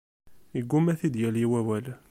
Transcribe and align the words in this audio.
Yeggumma 0.55 0.91
ad 0.91 0.97
t-id-yali 0.99 1.45
wawal. 1.51 1.85